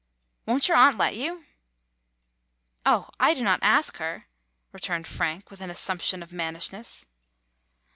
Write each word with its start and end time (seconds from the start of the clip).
''Won't 0.47 0.67
your 0.67 0.77
aunt 0.77 0.97
let 0.97 1.15
you?" 1.15 1.45
"Oh! 2.87 3.09
I 3.19 3.35
do 3.35 3.43
not 3.43 3.59
ask 3.61 3.97
her," 3.97 4.25
returned 4.71 5.05
Frank, 5.05 5.51
with 5.51 5.61
an 5.61 5.69
assumption 5.69 6.23
of 6.23 6.33
mannishness. 6.33 7.05